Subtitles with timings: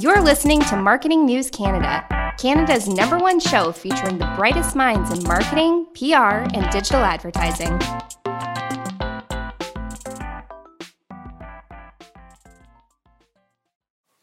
[0.00, 5.22] You're listening to Marketing News Canada, Canada's number one show featuring the brightest minds in
[5.24, 7.78] marketing, PR, and digital advertising.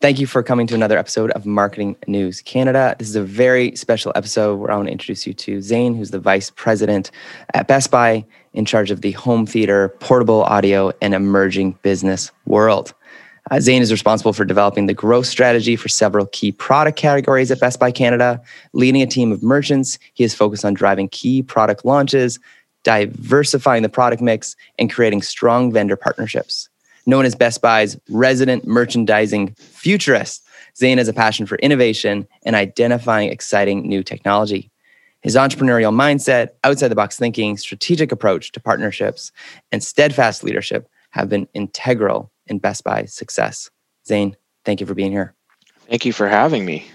[0.02, 2.96] Thank you for coming to another episode of Marketing News Canada.
[2.97, 6.09] This is a very special episode where I want to introduce you to Zane, who's
[6.09, 7.12] the vice president
[7.53, 12.96] at Best Buy in charge of the home theater, portable audio, and emerging business world.
[13.50, 17.60] Uh, Zane is responsible for developing the growth strategy for several key product categories at
[17.60, 18.42] Best Buy Canada.
[18.74, 22.40] Leading a team of merchants, he is focused on driving key product launches,
[22.84, 26.68] diversifying the product mix, and creating strong vendor partnerships.
[27.05, 33.30] Known as Best Buy's resident merchandising futurist, Zane has a passion for innovation and identifying
[33.30, 34.70] exciting new technology.
[35.22, 39.32] His entrepreneurial mindset, outside the box thinking, strategic approach to partnerships,
[39.72, 43.70] and steadfast leadership have been integral in Best Buy success.
[44.08, 45.36] Zane, thank you for being here.
[45.90, 46.90] Thank you for having me.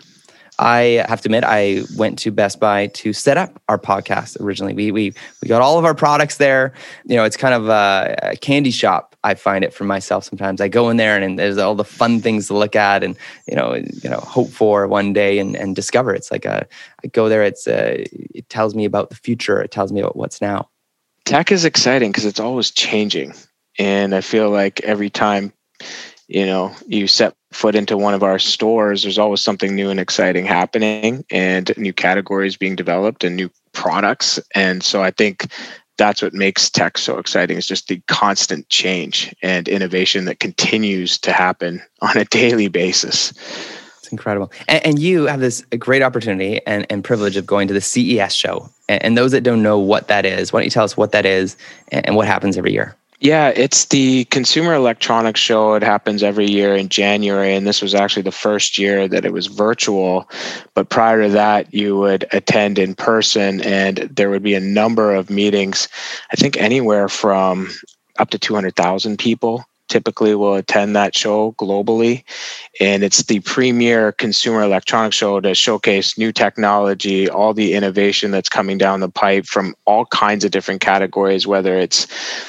[0.59, 4.75] I have to admit, I went to Best Buy to set up our podcast originally.
[4.75, 6.73] We we we got all of our products there.
[7.05, 9.17] You know, it's kind of a, a candy shop.
[9.25, 10.61] I find it for myself sometimes.
[10.61, 13.17] I go in there and, and, there's all the fun things to look at and
[13.49, 16.15] you know you know hope for one day and, and discover.
[16.15, 16.67] It's like a
[17.03, 17.43] I go there.
[17.43, 19.61] It's a, it tells me about the future.
[19.61, 20.69] It tells me about what's now.
[21.25, 23.33] Tech is exciting because it's always changing,
[23.79, 25.53] and I feel like every time
[26.29, 30.01] you know you set foot into one of our stores there's always something new and
[30.01, 34.39] exciting happening and new categories being developed and new products.
[34.55, 35.47] And so i think
[35.99, 41.19] that's what makes tech so exciting is just the constant change and innovation that continues
[41.19, 43.33] to happen on a daily basis.
[43.99, 44.51] It's incredible.
[44.69, 48.35] And, and you have this great opportunity and, and privilege of going to the ces
[48.35, 48.69] show.
[48.89, 51.13] And, and, those that don't know what that is why don't you tell us what
[51.13, 51.57] that is
[51.93, 55.75] and, and what happens every year yeah, it's the Consumer Electronics Show.
[55.75, 59.33] It happens every year in January, and this was actually the first year that it
[59.33, 60.29] was virtual.
[60.75, 65.15] But prior to that, you would attend in person, and there would be a number
[65.15, 65.89] of meetings.
[66.33, 67.71] I think anywhere from
[68.19, 72.25] up to 200,000 people typically will attend that show globally.
[72.81, 78.49] And it's the premier consumer electronics show to showcase new technology, all the innovation that's
[78.49, 82.07] coming down the pipe from all kinds of different categories, whether it's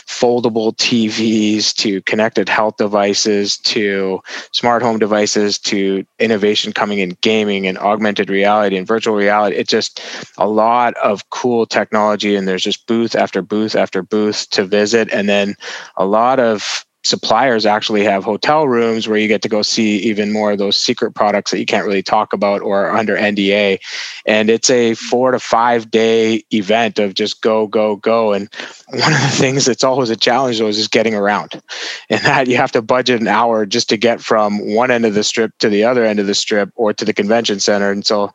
[0.07, 4.21] foldable TVs to connected health devices to
[4.53, 9.57] smart home devices to innovation coming in gaming and augmented reality and virtual reality.
[9.57, 9.99] It's just
[10.37, 12.37] a lot of cool technology.
[12.37, 15.11] And there's just booth after booth after booth to visit.
[15.11, 15.55] And then
[15.97, 20.31] a lot of suppliers actually have hotel rooms where you get to go see even
[20.31, 23.79] more of those secret products that you can't really talk about or under NDA.
[24.25, 28.31] And it's a four to five day event of just go, go, go.
[28.31, 28.49] And
[28.89, 31.61] one of the things that's always a challenge though is just getting around.
[32.09, 35.13] And that you have to budget an hour just to get from one end of
[35.13, 37.91] the strip to the other end of the strip or to the convention center.
[37.91, 38.31] And so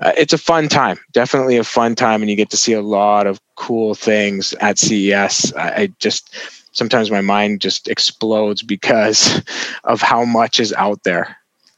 [0.00, 2.20] uh, it's a fun time, definitely a fun time.
[2.20, 5.54] And you get to see a lot of cool things at CES.
[5.54, 6.34] I, I just,
[6.72, 9.40] sometimes my mind just explodes because
[9.84, 11.36] of how much is out there.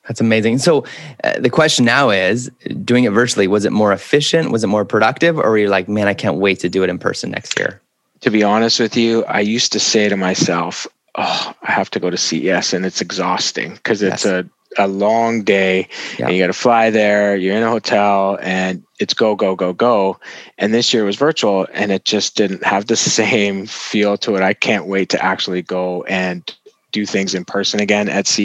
[0.08, 0.58] That's amazing.
[0.58, 0.84] So
[1.22, 2.50] uh, the question now is
[2.84, 4.50] doing it virtually, was it more efficient?
[4.50, 5.38] Was it more productive?
[5.38, 7.80] Or were you like, man, I can't wait to do it in person next year?
[8.20, 12.00] To be honest with you, I used to say to myself, oh, I have to
[12.00, 14.44] go to CES and it's exhausting because it's yes.
[14.44, 14.48] a
[14.78, 16.26] a long day yeah.
[16.26, 19.72] and you got to fly there you're in a hotel and it's go go go
[19.72, 20.18] go.
[20.58, 24.42] And this year was virtual and it just didn't have the same feel to it.
[24.42, 26.42] I can't wait to actually go and
[26.92, 28.38] do things in person again at ces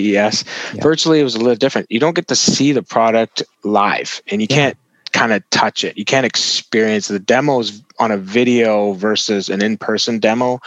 [0.73, 0.81] yeah.
[0.81, 1.91] virtually it was a little different.
[1.91, 4.55] You don't get to see the product live and you yeah.
[4.55, 4.77] can't
[5.11, 5.97] kind of touch it.
[5.97, 10.61] You can't experience the demos on a video versus an in-person demo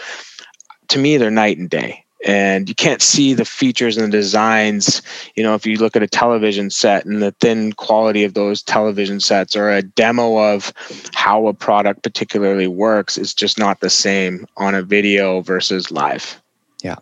[0.89, 5.03] to me they're night and day and you can't see the features and the designs
[5.35, 8.63] you know if you look at a television set and the thin quality of those
[8.63, 10.73] television sets or a demo of
[11.15, 16.41] how a product particularly works is just not the same on a video versus live.
[16.83, 16.97] Yeah.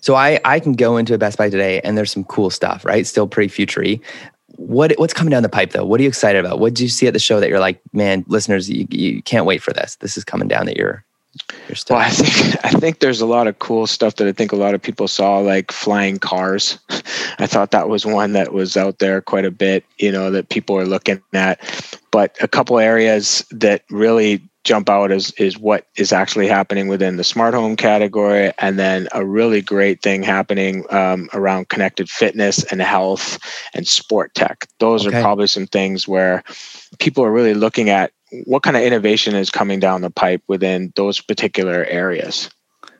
[0.00, 2.84] So i i can go into a best buy today and there's some cool stuff
[2.84, 3.06] right?
[3.06, 4.00] Still pretty futury
[4.56, 5.84] what what's coming down the pipe though?
[5.84, 6.58] What are you excited about?
[6.58, 9.46] What did you see at the show that you're like man listeners you, you can't
[9.46, 9.96] wait for this.
[9.96, 11.04] This is coming down that you're
[11.90, 14.56] well, I think I think there's a lot of cool stuff that I think a
[14.56, 16.78] lot of people saw, like flying cars.
[17.38, 20.48] I thought that was one that was out there quite a bit, you know, that
[20.48, 21.60] people are looking at.
[22.10, 27.16] But a couple areas that really jump out is is what is actually happening within
[27.16, 32.64] the smart home category, and then a really great thing happening um, around connected fitness
[32.64, 33.38] and health
[33.74, 34.66] and sport tech.
[34.80, 35.16] Those okay.
[35.16, 36.42] are probably some things where
[36.98, 38.12] people are really looking at
[38.44, 42.50] what kind of innovation is coming down the pipe within those particular areas?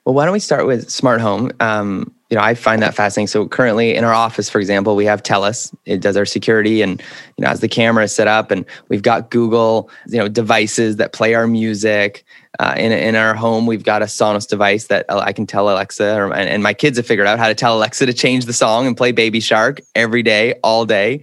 [0.04, 1.50] Well, why don't we start with smart home?
[1.58, 3.26] Um, you know, I find that fascinating.
[3.26, 5.74] So currently in our office, for example, we have Telus.
[5.84, 7.02] It does our security and,
[7.36, 10.96] you know, as the camera is set up and we've got Google, you know, devices
[10.96, 12.24] that play our music.
[12.60, 16.16] Uh, in, in our home, we've got a Sonos device that I can tell Alexa,
[16.16, 18.52] or, and, and my kids have figured out how to tell Alexa to change the
[18.52, 21.22] song and play Baby Shark every day, all day.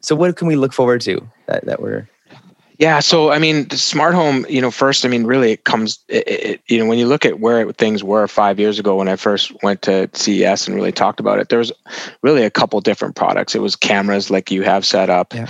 [0.00, 2.08] So what can we look forward to that, that we're
[2.78, 4.44] yeah, so I mean, the smart home.
[4.48, 5.98] You know, first, I mean, really, it comes.
[6.08, 9.08] It, it, you know, when you look at where things were five years ago, when
[9.08, 11.72] I first went to CES and really talked about it, there was
[12.22, 13.54] really a couple different products.
[13.54, 15.32] It was cameras like you have set up.
[15.32, 15.46] Yeah.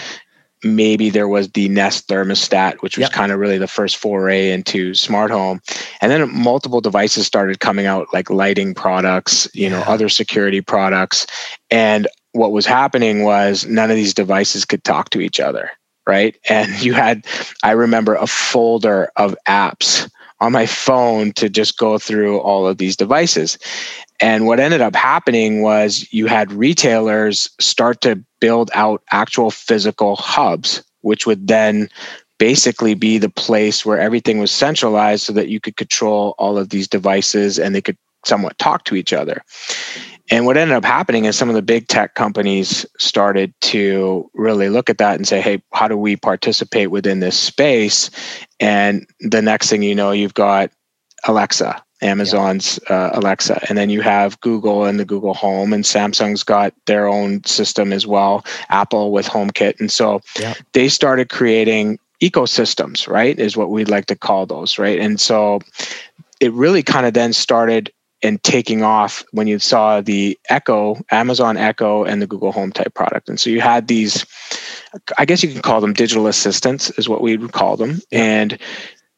[0.62, 3.12] Maybe there was the Nest thermostat, which was yep.
[3.12, 5.60] kind of really the first foray into smart home,
[6.00, 9.70] and then multiple devices started coming out, like lighting products, you yeah.
[9.70, 11.26] know, other security products,
[11.70, 15.70] and what was happening was none of these devices could talk to each other
[16.06, 16.36] right?
[16.48, 17.26] And you had,
[17.62, 20.10] I remember a folder of apps
[20.40, 23.58] on my phone to just go through all of these devices.
[24.20, 30.16] And what ended up happening was you had retailers start to build out actual physical
[30.16, 31.88] hubs, which would then
[32.38, 36.68] basically be the place where everything was centralized so that you could control all of
[36.68, 39.42] these devices and they could somewhat talk to each other.
[40.30, 44.68] And what ended up happening is some of the big tech companies started to really
[44.68, 48.10] look at that and say, hey, how do we participate within this space?
[48.58, 50.72] And the next thing you know, you've got
[51.26, 56.42] Alexa, Amazon's uh, Alexa, and then you have Google and the Google Home, and Samsung's
[56.42, 59.78] got their own system as well, Apple with HomeKit.
[59.78, 60.54] And so yeah.
[60.72, 63.38] they started creating ecosystems, right?
[63.38, 64.98] Is what we'd like to call those, right?
[64.98, 65.60] And so
[66.40, 71.56] it really kind of then started and taking off when you saw the Echo, Amazon
[71.56, 73.28] Echo, and the Google Home type product.
[73.28, 74.24] And so you had these,
[75.18, 78.00] I guess you can call them digital assistants, is what we would call them.
[78.10, 78.22] Yeah.
[78.22, 78.58] And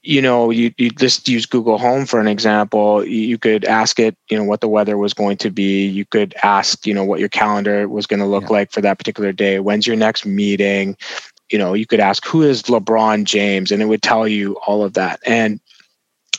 [0.03, 3.05] you know, you, you just use Google Home for an example.
[3.05, 5.87] You could ask it, you know, what the weather was going to be.
[5.87, 8.51] You could ask, you know, what your calendar was going to look yeah.
[8.51, 9.59] like for that particular day.
[9.59, 10.97] When's your next meeting?
[11.51, 13.73] You know, you could ask, who is LeBron James?
[13.73, 15.21] And it would tell you all of that.
[15.27, 15.61] And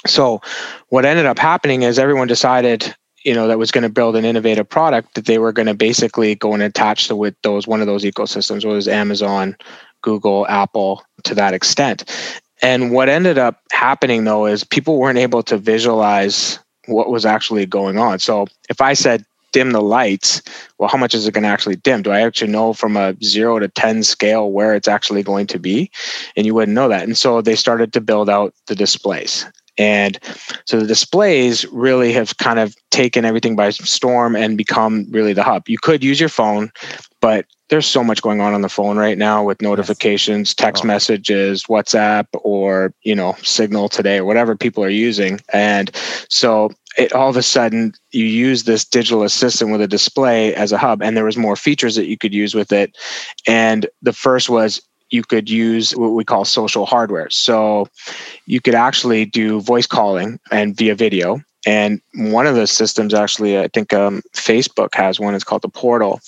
[0.05, 0.41] so
[0.89, 4.25] what ended up happening is everyone decided you know that was going to build an
[4.25, 7.81] innovative product that they were going to basically go and attach to with those one
[7.81, 9.55] of those ecosystems was amazon
[10.01, 12.03] google apple to that extent.
[12.61, 17.65] And what ended up happening though is people weren't able to visualize what was actually
[17.65, 18.19] going on.
[18.19, 20.43] So if i said dim the lights
[20.77, 22.01] well how much is it going to actually dim?
[22.03, 25.59] Do i actually know from a 0 to 10 scale where it's actually going to
[25.59, 25.91] be?
[26.35, 27.03] And you wouldn't know that.
[27.03, 29.45] And so they started to build out the displays
[29.79, 30.19] and
[30.65, 35.41] so the displays really have kind of taken everything by storm and become really the
[35.41, 35.69] hub.
[35.69, 36.69] You could use your phone,
[37.21, 40.87] but there's so much going on on the phone right now with notifications, text oh.
[40.87, 45.39] messages, WhatsApp, or you know, Signal today, or whatever people are using.
[45.53, 45.91] And
[46.29, 50.71] so it, all of a sudden you use this digital assistant with a display as
[50.71, 52.97] a hub and there was more features that you could use with it
[53.47, 57.29] and the first was you could use what we call social hardware.
[57.29, 57.87] So
[58.45, 61.41] you could actually do voice calling and via video.
[61.65, 65.35] And one of the systems, actually, I think um, Facebook has one.
[65.35, 66.21] It's called the Portal.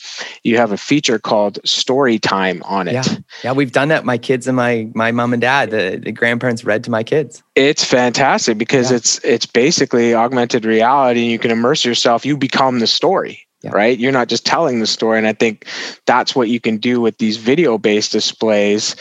[0.43, 2.93] You have a feature called Story Time on it.
[2.93, 3.03] Yeah,
[3.43, 4.03] yeah, we've done that.
[4.03, 7.41] My kids and my my mom and dad, the, the grandparents read to my kids.
[7.55, 8.97] It's fantastic because yeah.
[8.97, 11.21] it's it's basically augmented reality.
[11.21, 12.25] You can immerse yourself.
[12.25, 13.71] You become the story yeah.
[13.71, 13.97] right?
[13.97, 15.17] You're not just telling the story.
[15.17, 15.67] And I think
[16.05, 18.95] that's what you can do with these video based displays.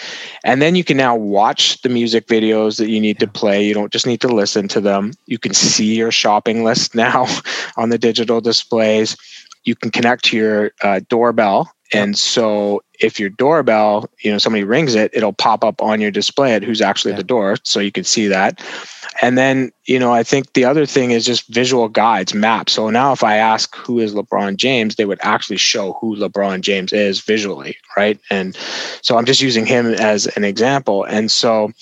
[0.45, 3.27] And then you can now watch the music videos that you need yeah.
[3.27, 3.65] to play.
[3.65, 5.13] You don't just need to listen to them.
[5.27, 7.27] You can see your shopping list now
[7.77, 9.17] on the digital displays.
[9.65, 11.73] You can connect to your uh, doorbell.
[11.93, 16.11] And so if your doorbell, you know, somebody rings it, it'll pop up on your
[16.11, 17.17] display at who's actually yeah.
[17.17, 17.57] at the door.
[17.65, 18.63] So you can see that.
[19.23, 22.73] And then, you know, I think the other thing is just visual guides, maps.
[22.75, 26.61] So now if I ask who is LeBron James, they would actually show who LeBron
[26.61, 28.19] James is visually, right?
[28.31, 28.57] And
[29.03, 31.05] so I'm just using him as an example.
[31.05, 31.73] And so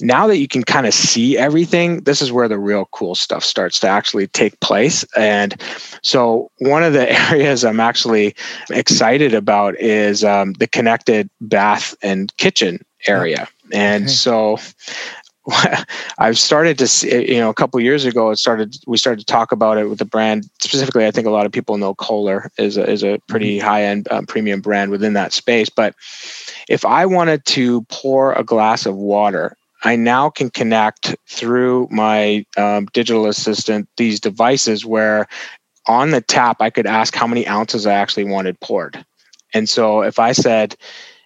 [0.00, 3.44] now that you can kind of see everything, this is where the real cool stuff
[3.44, 5.04] starts to actually take place.
[5.16, 5.60] And
[6.02, 8.34] so, one of the areas I'm actually
[8.70, 13.48] excited about is um, the connected bath and kitchen area.
[13.72, 14.12] And okay.
[14.12, 14.58] so,
[16.18, 19.32] I've started to see, you know, a couple years ago, it started, we started to
[19.32, 20.48] talk about it with the brand.
[20.60, 23.66] Specifically, I think a lot of people know Kohler is a, is a pretty mm-hmm.
[23.66, 25.68] high end um, premium brand within that space.
[25.68, 25.94] But
[26.68, 32.44] if I wanted to pour a glass of water I now can connect through my
[32.56, 35.28] um, digital assistant these devices where
[35.86, 39.04] on the tap I could ask how many ounces I actually wanted poured.
[39.54, 40.76] And so if I said,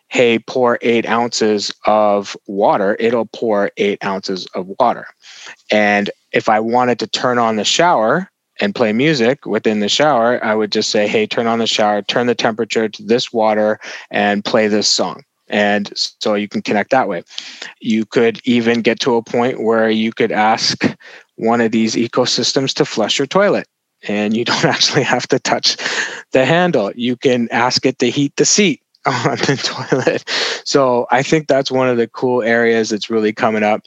[0.09, 5.07] hey, pour eight ounces of water, it'll pour eight ounces of water.
[5.71, 8.31] And if I wanted to turn on the shower
[8.61, 12.03] and play music within the shower, I would just say, hey, turn on the shower,
[12.03, 13.79] turn the temperature to this water,
[14.11, 15.23] and play this song.
[15.51, 17.25] And so you can connect that way.
[17.81, 20.85] You could even get to a point where you could ask
[21.35, 23.67] one of these ecosystems to flush your toilet.
[24.09, 25.77] And you don't actually have to touch
[26.33, 26.93] the handle.
[26.95, 30.25] You can ask it to heat the seat on the toilet.
[30.65, 33.83] So I think that's one of the cool areas that's really coming up.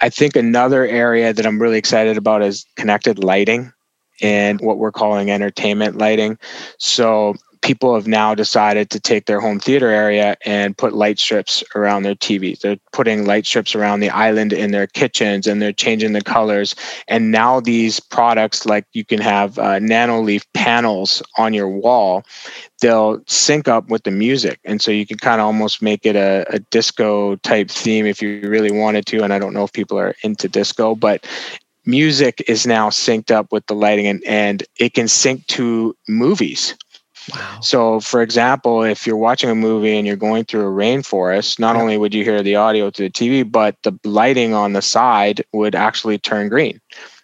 [0.00, 3.72] I think another area that I'm really excited about is connected lighting
[4.20, 6.38] and what we're calling entertainment lighting.
[6.78, 11.62] So people have now decided to take their home theater area and put light strips
[11.74, 12.60] around their TVs.
[12.60, 16.74] They're putting light strips around the island in their kitchens and they're changing the colors.
[17.06, 22.24] And now these products, like you can have uh, Nanoleaf panels on your wall,
[22.80, 24.60] they'll sync up with the music.
[24.64, 28.22] And so you can kind of almost make it a, a disco type theme if
[28.22, 29.22] you really wanted to.
[29.22, 31.26] And I don't know if people are into disco, but
[31.88, 36.74] music is now synced up with the lighting and, and it can sync to movies
[37.34, 37.60] Wow.
[37.60, 41.76] so, for example, if you're watching a movie and you're going through a rainforest, not
[41.76, 41.82] Yeah.
[41.82, 45.42] only would you hear the audio to the TV, but the lighting on the side
[45.52, 46.80] would actually turn green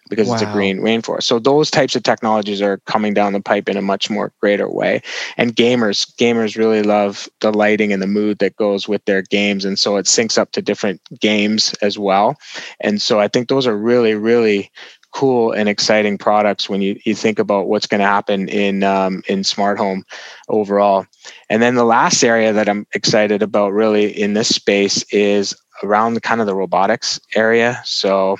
[0.09, 1.23] because it's a green rainforest.
[1.23, 4.69] So those types of technologies are coming down the pipe in a much more greater
[4.69, 5.01] way.
[5.37, 9.65] And gamers, gamers really love the lighting and the mood that goes with their games,
[9.65, 12.37] and so it syncs up to different games as well.
[12.79, 14.71] And so I think those are really, really
[15.15, 19.23] cool and exciting products when you, you think about what's going to happen in um,
[19.29, 20.03] in smart home
[20.49, 21.05] overall.
[21.49, 26.21] And then the last area that I'm excited about really in this space is around
[26.21, 27.81] kind of the robotics area.
[27.85, 28.37] So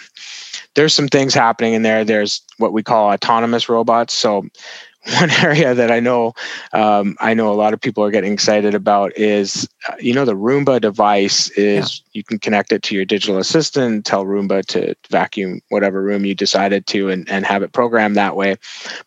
[0.76, 2.04] there's some things happening in there.
[2.04, 4.14] There's what we call autonomous robots.
[4.14, 4.44] So
[5.20, 6.34] one area that I know
[6.74, 10.26] um, I know a lot of people are getting excited about is uh, you know
[10.26, 14.96] the Roomba device is you can connect it to your digital assistant, tell Roomba to
[15.10, 18.56] vacuum whatever room you decided to, and, and have it programmed that way.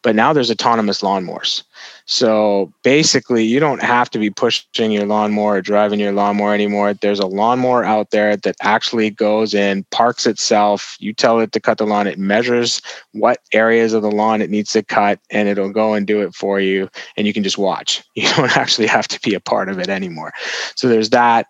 [0.03, 1.65] But now there's autonomous lawnmowers.
[2.05, 6.95] So basically, you don't have to be pushing your lawnmower or driving your lawnmower anymore.
[6.95, 10.97] There's a lawnmower out there that actually goes in, parks itself.
[11.01, 12.81] You tell it to cut the lawn, it measures
[13.13, 16.35] what areas of the lawn it needs to cut, and it'll go and do it
[16.35, 16.89] for you.
[17.17, 18.03] And you can just watch.
[18.15, 20.33] You don't actually have to be a part of it anymore.
[20.75, 21.47] So there's that.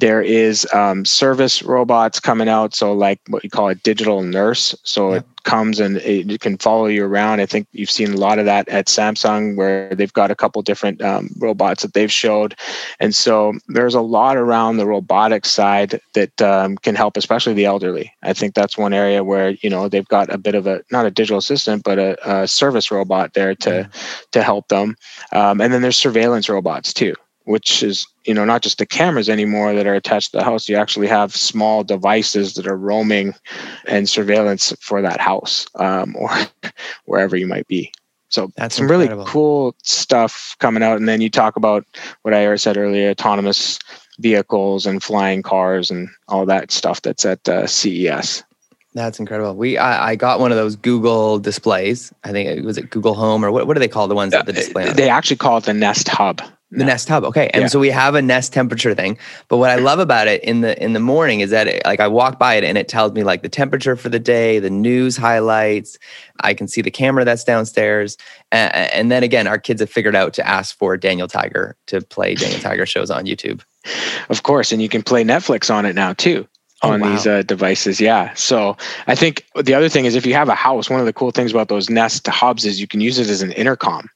[0.00, 2.74] There is um, service robots coming out.
[2.74, 4.74] So, like what you call a digital nurse.
[4.82, 5.22] So Yep.
[5.22, 7.40] it comes and it can follow you around.
[7.40, 10.62] I think you've seen a lot of that at Samsung, where they've got a couple
[10.62, 12.54] different um, robots that they've showed.
[12.98, 17.66] And so there's a lot around the robotics side that um, can help, especially the
[17.66, 18.12] elderly.
[18.22, 21.06] I think that's one area where you know they've got a bit of a not
[21.06, 23.90] a digital assistant, but a, a service robot there to
[24.32, 24.96] to help them.
[25.32, 27.14] Um, and then there's surveillance robots too
[27.44, 30.68] which is you know not just the cameras anymore that are attached to the house
[30.68, 33.34] you actually have small devices that are roaming
[33.86, 36.30] and surveillance for that house um, or
[37.04, 37.92] wherever you might be
[38.28, 39.16] so That's some incredible.
[39.16, 41.84] really cool stuff coming out and then you talk about
[42.22, 43.78] what i said earlier autonomous
[44.18, 48.44] vehicles and flying cars and all that stuff that's at uh, ces
[48.92, 49.54] That's incredible.
[49.56, 52.12] We I, I got one of those Google displays.
[52.24, 54.32] I think it was it Google Home or what, what do they call the ones
[54.32, 54.96] that the display on?
[54.96, 57.24] they actually call it the nest hub the Nest Hub.
[57.24, 57.66] Okay, and Yeah.
[57.68, 59.18] so we have a Nest temperature thing.
[59.48, 62.00] But what I love about it in the in the morning is that it, like
[62.00, 64.70] I walk by it and it tells me like the temperature for the day, the
[64.70, 65.98] news highlights.
[66.40, 68.16] I can see the camera that's downstairs,
[68.52, 72.00] and, and then again, our kids have figured out to ask for Daniel Tiger to
[72.00, 73.62] play Daniel Tiger shows on YouTube.
[74.28, 76.46] Of course, and you can play Netflix on it now too.
[76.82, 77.10] Oh, on wow.
[77.10, 78.32] these uh, devices, yeah.
[78.32, 78.74] So
[79.06, 81.30] I think the other thing is if you have a house, one of the cool
[81.30, 84.08] things about those Nest hubs is you can use it as an intercom.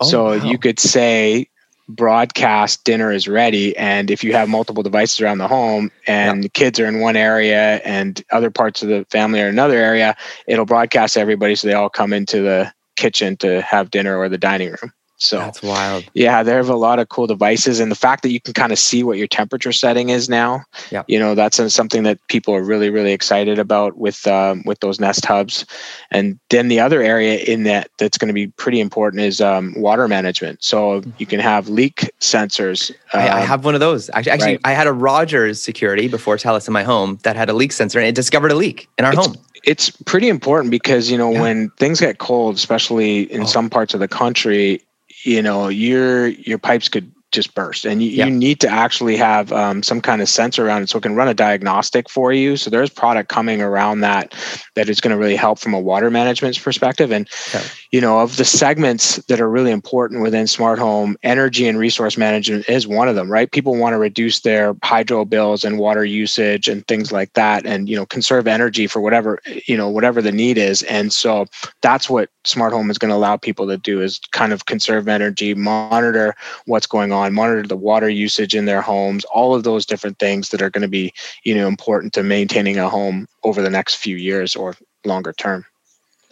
[0.00, 0.34] Oh, so wow.
[0.44, 1.48] you could say
[1.96, 6.48] broadcast dinner is ready and if you have multiple devices around the home and the
[6.48, 10.16] kids are in one area and other parts of the family are in another area
[10.46, 14.38] it'll broadcast everybody so they all come into the kitchen to have dinner or the
[14.38, 16.04] dining room so That's wild.
[16.14, 18.72] yeah, they have a lot of cool devices, and the fact that you can kind
[18.72, 21.04] of see what your temperature setting is now, Yep.
[21.08, 24.98] you know, that's something that people are really, really excited about with um, with those
[25.00, 25.64] Nest hubs.
[26.10, 29.74] And then the other area in that that's going to be pretty important is um,
[29.76, 30.62] water management.
[30.62, 32.90] So you can have leak sensors.
[33.12, 34.10] I, I um, have one of those.
[34.10, 34.60] Actually, actually right.
[34.64, 37.98] I had a Rogers security before Telus in my home that had a leak sensor
[37.98, 39.36] and it discovered a leak in our It's- home.
[39.64, 41.40] it's pretty important because you know Yeah.
[41.40, 43.46] when things get cold, especially in Oh.
[43.46, 44.80] some parts of the country,
[45.22, 48.26] you know your your pipes could just burst, and you, Yeah.
[48.26, 51.14] you need to actually have um, some kind of sensor around it so it can
[51.14, 52.58] run a diagnostic for you.
[52.58, 54.34] So there's product coming around that
[54.74, 57.10] that is going to really help from a water management perspective.
[57.10, 57.64] And Okay.
[57.92, 62.16] You know, of the segments that are really important within smart home, energy and resource
[62.16, 63.52] management is one of them, right?
[63.52, 67.90] People want to reduce their hydro bills and water usage and things like that and,
[67.90, 70.82] you know, conserve energy for whatever, you know, whatever the need is.
[70.84, 71.44] And so
[71.82, 75.06] that's what smart home is going to allow people to do is kind of conserve
[75.06, 76.34] energy, monitor
[76.64, 80.48] what's going on, monitor the water usage in their homes, all of those different things
[80.48, 81.12] that are going to be,
[81.44, 85.66] you know, important to maintaining a home over the next few years or longer term.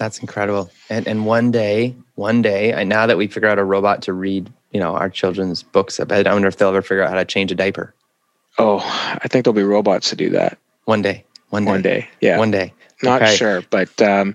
[0.01, 0.71] That's incredible.
[0.89, 4.15] And and one day, one day, I, now that we figure out a robot to
[4.15, 7.11] read, you know, our children's books, I bet I wonder if they'll ever figure out
[7.11, 7.95] how to change a diaper.
[8.59, 8.79] Oh,
[9.23, 10.57] I think there'll be robots to do that.
[10.87, 11.23] One day.
[11.51, 11.71] One day.
[11.71, 12.09] One day.
[12.23, 12.39] Yeah.
[12.39, 12.73] One day.
[13.03, 13.37] Not okay.
[13.37, 14.35] sure, but um,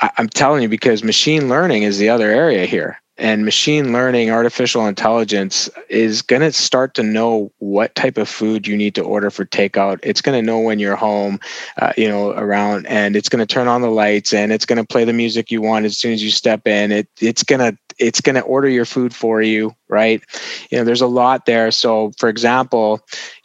[0.00, 4.30] I, I'm telling you because machine learning is the other area here and machine learning
[4.30, 9.02] artificial intelligence is going to start to know what type of food you need to
[9.02, 10.00] order for takeout.
[10.02, 11.38] It's going to know when you're home
[11.80, 14.78] uh, you know around and it's going to turn on the lights and it's going
[14.78, 16.90] to play the music you want as soon as you step in.
[16.90, 20.22] It it's going to it's going to order your food for you right?
[20.70, 21.70] You know there's a lot there.
[21.70, 23.00] So for example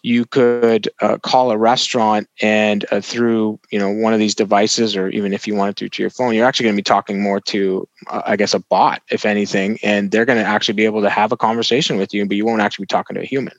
[0.07, 4.95] you could uh, call a restaurant and uh, through you know one of these devices
[4.95, 7.21] or even if you wanted to to your phone you're actually going to be talking
[7.21, 10.85] more to uh, i guess a bot if anything and they're going to actually be
[10.85, 13.25] able to have a conversation with you but you won't actually be talking to a
[13.25, 13.53] human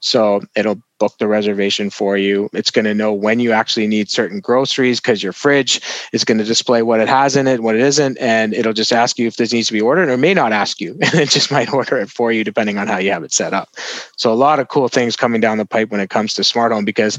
[0.00, 2.48] so it'll book the reservation for you.
[2.52, 5.80] It's going to know when you actually need certain groceries because your fridge
[6.12, 8.92] is going to display what it has in it, what it isn't, and it'll just
[8.92, 10.92] ask you if this needs to be ordered or may not ask you.
[11.02, 13.52] And it just might order it for you depending on how you have it set
[13.52, 13.68] up.
[14.16, 16.72] So a lot of cool things coming down the pipe when it comes to smart
[16.72, 17.18] home because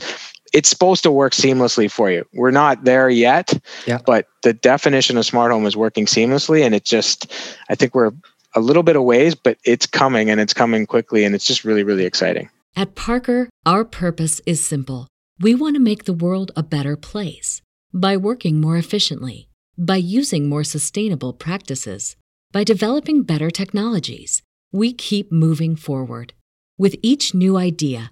[0.52, 2.26] it's supposed to work seamlessly for you.
[2.34, 3.54] We're not there yet,
[3.86, 4.00] yeah.
[4.06, 7.32] but the definition of smart home is working seamlessly and it just
[7.70, 8.12] I think we're
[8.56, 11.64] a little bit of ways, but it's coming and it's coming quickly and it's just
[11.64, 12.50] really really exciting.
[12.76, 15.08] At Parker, our purpose is simple.
[15.40, 17.62] We want to make the world a better place
[17.94, 22.16] by working more efficiently, by using more sustainable practices,
[22.52, 24.42] by developing better technologies.
[24.72, 26.34] We keep moving forward.
[26.80, 28.12] With each new idea,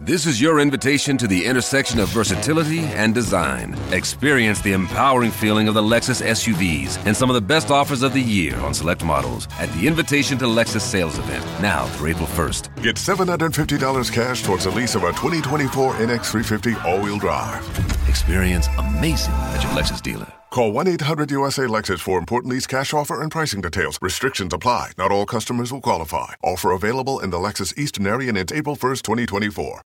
[0.00, 3.76] This is your invitation to the intersection of versatility and design.
[3.90, 8.12] Experience the empowering feeling of the Lexus SUVs and some of the best offers of
[8.12, 12.28] the year on select models at the Invitation to Lexus sales event, now through April
[12.28, 12.80] 1st.
[12.80, 17.60] Get $750 cash towards the lease of a 2024 NX350 all wheel drive.
[18.08, 20.32] Experience amazing at your Lexus dealer.
[20.50, 23.98] Call 1 800 USA Lexus for important lease cash offer and pricing details.
[24.00, 24.92] Restrictions apply.
[24.96, 26.34] Not all customers will qualify.
[26.42, 29.82] Offer available in the Lexus Eastern area and April 1st, 2024.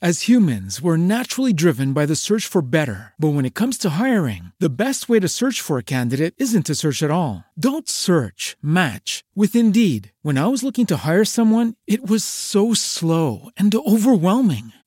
[0.00, 3.14] As humans, we're naturally driven by the search for better.
[3.18, 6.66] But when it comes to hiring, the best way to search for a candidate isn't
[6.66, 7.44] to search at all.
[7.58, 10.12] Don't search, match with Indeed.
[10.22, 14.72] When I was looking to hire someone, it was so slow and overwhelming.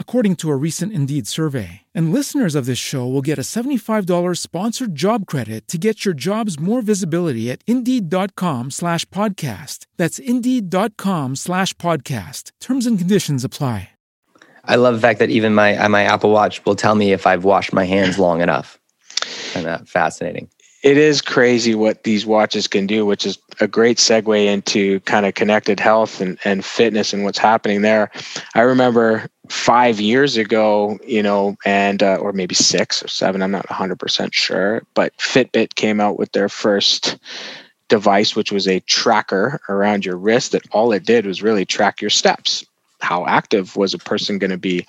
[0.00, 1.82] according to a recent Indeed survey.
[1.94, 6.14] And listeners of this show will get a $75 sponsored job credit to get your
[6.14, 9.86] jobs more visibility at Indeed.com slash podcast.
[9.96, 12.50] That's Indeed.com slash podcast.
[12.60, 13.90] Terms and conditions apply.
[14.64, 17.26] I love the fact that even my uh, my Apple Watch will tell me if
[17.26, 18.78] I've washed my hands long enough.
[19.54, 20.50] And that fascinating.
[20.84, 25.26] It is crazy what these watches can do, which is a great segue into kind
[25.26, 28.12] of connected health and, and fitness and what's happening there.
[28.54, 33.50] I remember five years ago, you know, and uh, or maybe six or seven, I'm
[33.50, 37.18] not 100% sure, but Fitbit came out with their first
[37.88, 42.00] device, which was a tracker around your wrist that all it did was really track
[42.00, 42.64] your steps
[43.00, 44.86] how active was a person going to be.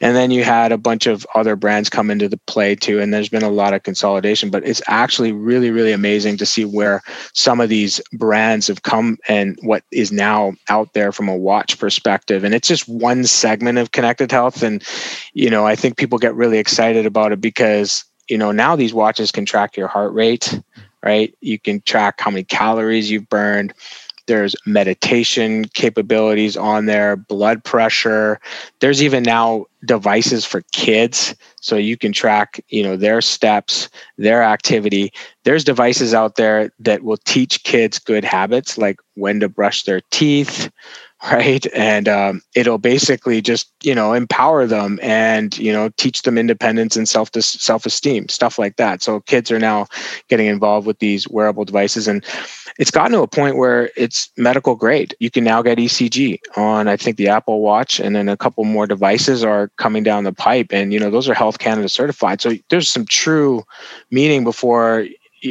[0.00, 3.12] And then you had a bunch of other brands come into the play too and
[3.12, 7.02] there's been a lot of consolidation but it's actually really really amazing to see where
[7.32, 11.78] some of these brands have come and what is now out there from a watch
[11.78, 12.44] perspective.
[12.44, 14.82] And it's just one segment of connected health and
[15.32, 18.94] you know i think people get really excited about it because you know now these
[18.94, 20.60] watches can track your heart rate
[21.02, 21.34] right?
[21.40, 23.72] You can track how many calories you've burned
[24.26, 28.40] there's meditation capabilities on there, blood pressure.
[28.80, 34.42] There's even now devices for kids so you can track, you know, their steps, their
[34.42, 35.12] activity.
[35.44, 40.00] There's devices out there that will teach kids good habits like when to brush their
[40.10, 40.70] teeth,
[41.32, 41.66] right?
[41.74, 46.96] And um, it'll basically just you know empower them and you know teach them independence
[46.96, 49.02] and self self-esteem stuff like that.
[49.02, 49.86] So kids are now
[50.28, 52.24] getting involved with these wearable devices and
[52.78, 55.14] it's gotten to a point where it's medical grade.
[55.20, 58.64] You can now get ecg on i think the apple watch and then a couple
[58.64, 62.40] more devices are coming down the pipe and you know those are health canada certified.
[62.40, 63.62] So there's some true
[64.10, 65.06] meaning before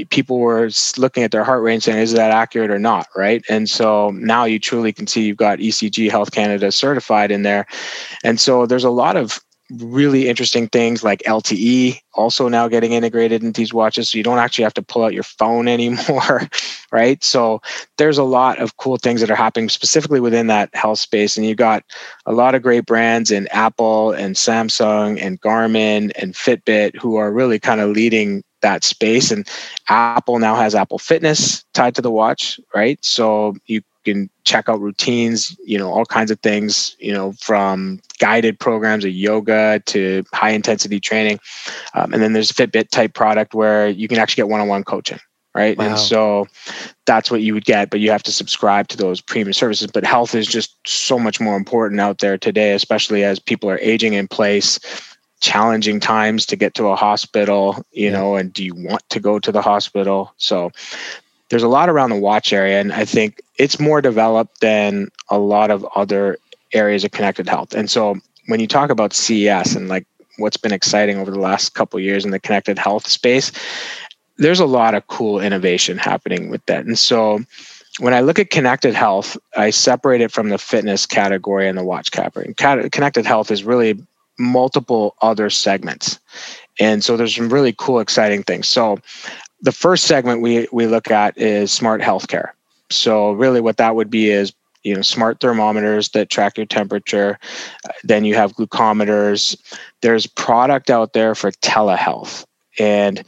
[0.09, 3.07] people were looking at their heart rate and saying, is that accurate or not?
[3.15, 3.43] Right.
[3.49, 7.65] And so now you truly can see you've got ECG Health Canada certified in there.
[8.23, 9.39] And so there's a lot of
[9.71, 14.09] really interesting things like LTE also now getting integrated into these watches.
[14.09, 16.49] So you don't actually have to pull out your phone anymore.
[16.91, 17.23] right.
[17.23, 17.61] So
[17.97, 21.37] there's a lot of cool things that are happening specifically within that health space.
[21.37, 21.83] And you've got
[22.25, 27.31] a lot of great brands in Apple and Samsung and Garmin and Fitbit who are
[27.31, 29.31] really kind of leading that space.
[29.31, 29.47] And
[29.87, 33.03] Apple now has Apple Fitness tied to the watch, right?
[33.03, 38.01] So you can check out routines, you know, all kinds of things, you know, from
[38.19, 41.39] guided programs of yoga to high intensity training.
[41.93, 44.67] Um, and then there's a Fitbit type product where you can actually get one on
[44.67, 45.19] one coaching.
[45.55, 45.77] Right.
[45.77, 45.85] Wow.
[45.85, 46.47] And so
[47.05, 49.89] that's what you would get, but you have to subscribe to those premium services.
[49.91, 53.79] But health is just so much more important out there today, especially as people are
[53.79, 54.79] aging in place
[55.39, 59.39] challenging times to get to a hospital, you know, and do you want to go
[59.39, 60.33] to the hospital?
[60.37, 60.71] So
[61.49, 65.39] there's a lot around the watch area, and I think it's more developed than a
[65.39, 66.37] lot of other
[66.73, 67.73] areas of connected health.
[67.73, 68.15] And so
[68.47, 70.05] when you talk about CES and like
[70.37, 73.51] what's been exciting over the last couple years in the connected health space,
[74.37, 76.85] there's a lot of cool innovation happening with that.
[76.85, 77.39] And so
[77.99, 81.83] when I look at connected health, I separate it from the fitness category and the
[81.83, 82.53] watch category.
[82.55, 83.99] Connected health is really
[84.39, 86.19] multiple other segments.
[86.79, 88.67] And so there's some really cool, exciting things.
[88.67, 88.99] So
[89.61, 92.51] the first segment we, we look at is smart healthcare.
[92.89, 97.37] So really what that would be is you know smart thermometers that track your temperature
[98.03, 99.57] then you have glucometers
[100.01, 102.45] there's product out there for telehealth
[102.79, 103.23] and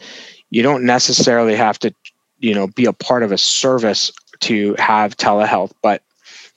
[0.50, 1.94] you don't necessarily have to
[2.40, 6.04] you know be a part of a service to have telehealth but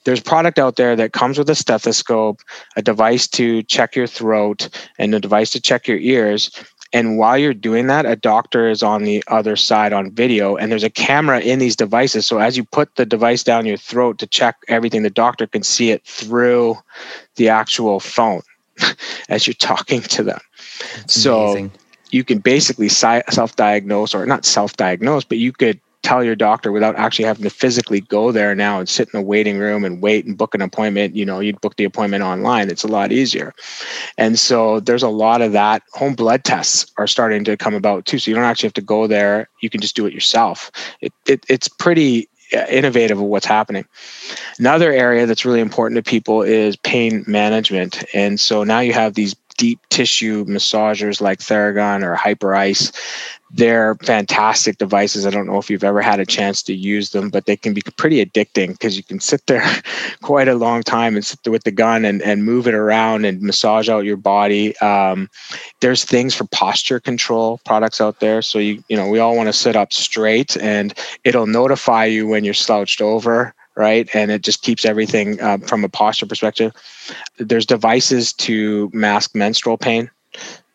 [0.05, 2.41] there's product out there that comes with a stethoscope,
[2.75, 6.49] a device to check your throat, and a device to check your ears.
[6.93, 10.71] And while you're doing that, a doctor is on the other side on video, and
[10.71, 12.25] there's a camera in these devices.
[12.25, 15.63] So as you put the device down your throat to check everything, the doctor can
[15.63, 16.77] see it through
[17.35, 18.43] the actual phone
[19.29, 20.39] as you're talking to them.
[20.95, 21.71] That's so amazing.
[22.11, 26.71] you can basically self diagnose, or not self diagnose, but you could tell your doctor
[26.71, 30.03] without actually having to physically go there now and sit in a waiting room and
[30.03, 31.15] wait and book an appointment.
[31.15, 32.69] You know you'd book the appointment online.
[32.69, 33.53] It's a lot easier.
[34.17, 35.81] And so there's a lot of that.
[35.93, 38.19] Home blood tests are starting to come about too.
[38.19, 39.49] So you don't actually have to go there.
[39.61, 40.71] You can just do it yourself.
[41.01, 43.85] It, it it's pretty uh, innovative of what's happening.
[44.59, 48.03] Another area that's really important to people is pain management.
[48.13, 52.91] And so now you have these deep tissue massagers like Theragun or Hyperice
[53.55, 55.25] they're fantastic devices.
[55.25, 57.73] I don't know if you've ever had a chance to use them, but they can
[57.73, 59.63] be pretty addicting because you can sit there
[60.21, 63.23] quite a long time and sit there with the gun and, and move it around
[63.23, 64.77] and massage out your body.
[64.79, 65.29] Um,
[65.79, 68.41] there's things for posture control products out there.
[68.41, 72.27] So you you know we all want to sit up straight, and it'll notify you
[72.27, 74.07] when you're slouched over right?
[74.15, 76.71] And it just keeps everything uh, from a posture perspective.
[77.37, 80.09] There's devices to mask menstrual pain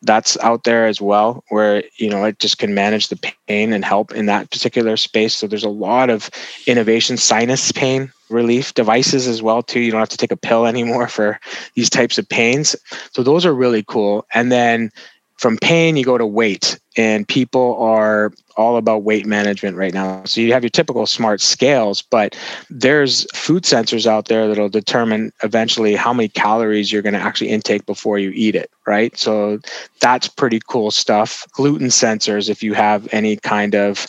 [0.03, 3.85] that's out there as well where you know it just can manage the pain and
[3.85, 5.35] help in that particular space.
[5.35, 6.31] So there's a lot of
[6.67, 9.81] innovation sinus pain relief devices as well too.
[9.81, 11.39] You don't have to take a pill anymore for
[11.75, 12.77] these types of pains.
[13.13, 14.27] So those are really cool.
[14.35, 14.91] And then
[15.41, 20.23] from pain you go to weight and people are all about weight management right now.
[20.27, 22.37] So you have your typical smart scales but
[22.69, 27.49] there's food sensors out there that'll determine eventually how many calories you're going to actually
[27.49, 29.17] intake before you eat it right?
[29.17, 29.61] So
[30.01, 31.47] that's pretty cool stuff.
[31.53, 34.07] Gluten sensors if you have any kind of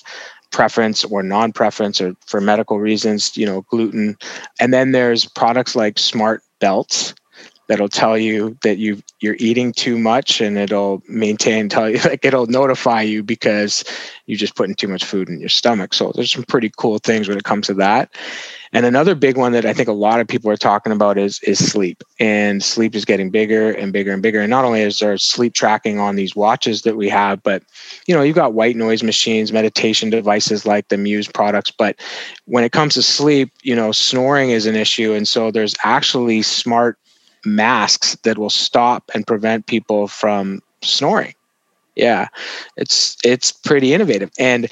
[0.52, 4.17] preference or non-preference or for medical reasons you know gluten.
[4.60, 7.13] And then there's products like smart belts
[7.72, 12.26] that'll tell you that you you're eating too much and it'll maintain tell you like
[12.26, 13.86] it'll notify you because
[14.26, 17.30] you're just putting too much food in your stomach so there's some pretty cool things
[17.30, 18.12] when it comes to that
[18.74, 21.42] and another big one that I think a lot of people are talking about is
[21.44, 22.04] is sleep.
[22.20, 24.40] And sleep is getting bigger and bigger and bigger.
[24.40, 27.64] And not only is there sleep tracking on these watches that we have, but
[28.08, 31.72] you know, you've got white noise machines, meditation devices like the Muse products.
[31.72, 31.98] But
[32.46, 35.14] when it comes to sleep, you know, snoring is an issue.
[35.14, 36.98] And so there's actually smart
[37.46, 41.34] masks that will stop and prevent people from snoring.
[41.96, 42.28] Yeah.
[42.78, 44.32] It's it's pretty innovative.
[44.40, 44.70] And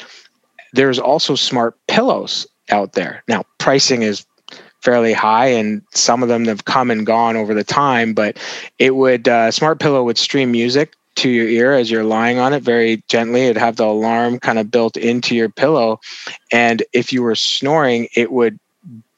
[0.73, 3.23] there's also smart pillows out there.
[3.27, 4.25] Now, pricing is
[4.81, 8.37] fairly high and some of them have come and gone over the time but
[8.77, 12.53] it would uh, smart pillow would stream music to your ear as you're lying on
[12.53, 15.99] it very gently it'd have the alarm kind of built into your pillow
[16.53, 18.57] and if you were snoring it would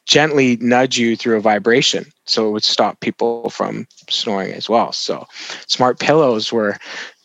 [0.05, 2.05] gently nudge you through a vibration.
[2.25, 4.91] So it would stop people from snoring as well.
[4.91, 5.27] So
[5.67, 6.77] smart pillows were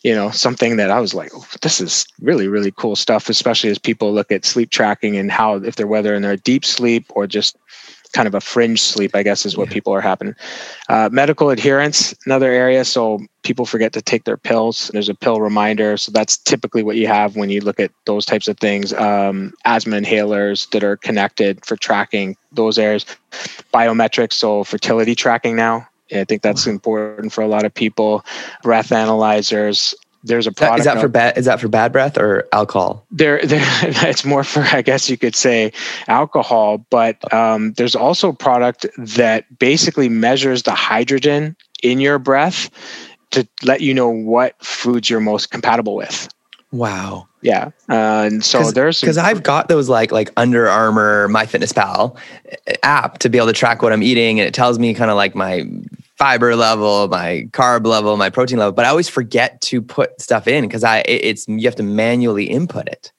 [0.03, 3.69] you know something that i was like oh, this is really really cool stuff especially
[3.69, 7.05] as people look at sleep tracking and how if they're whether in their deep sleep
[7.09, 7.57] or just
[8.13, 9.73] kind of a fringe sleep i guess is what yeah.
[9.73, 10.35] people are happening
[10.89, 15.41] uh, medical adherence another area so people forget to take their pills there's a pill
[15.41, 18.93] reminder so that's typically what you have when you look at those types of things
[18.93, 23.05] um, asthma inhalers that are connected for tracking those areas
[23.73, 28.23] biometrics so fertility tracking now I think that's important for a lot of people.
[28.63, 29.93] Breath analyzers.
[30.23, 30.79] There's a product.
[30.79, 31.37] Is that for bad?
[31.37, 33.05] Is that for bad breath or alcohol?
[33.11, 33.63] There, there.
[33.81, 35.71] It's more for, I guess you could say,
[36.07, 36.79] alcohol.
[36.89, 42.69] But um, there's also a product that basically measures the hydrogen in your breath
[43.31, 46.29] to let you know what foods you're most compatible with.
[46.71, 47.27] Wow.
[47.41, 47.71] Yeah.
[47.89, 52.73] Uh, and so Cause, there's because I've got those like like Under Armour, MyFitnessPal uh,
[52.83, 55.15] app to be able to track what I'm eating, and it tells me kind of
[55.15, 55.65] like my
[56.17, 58.73] fiber level, my carb level, my protein level.
[58.73, 62.45] But I always forget to put stuff in because I it's you have to manually
[62.45, 63.11] input it,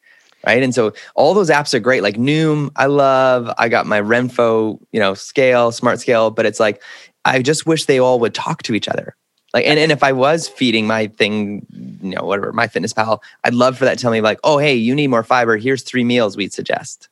[0.46, 0.62] right?
[0.62, 2.02] And so all those apps are great.
[2.02, 3.52] Like Noom, I love.
[3.58, 6.82] I got my Renpho, you know, scale, smart scale, but it's like
[7.24, 9.16] I just wish they all would talk to each other
[9.54, 11.66] like, and, and if I was feeding my thing,
[12.02, 14.58] you know, whatever, my fitness pal, I'd love for that to tell me, like, oh,
[14.58, 15.56] hey, you need more fiber.
[15.56, 17.08] Here's three meals we'd suggest.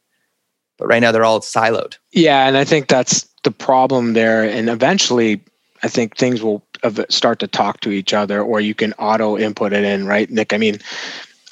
[0.76, 1.96] But right now they're all siloed.
[2.12, 2.46] Yeah.
[2.46, 4.42] And I think that's the problem there.
[4.42, 5.42] And eventually,
[5.82, 6.62] I think things will
[7.08, 10.52] start to talk to each other, or you can auto input it in, right, Nick?
[10.52, 10.78] I mean,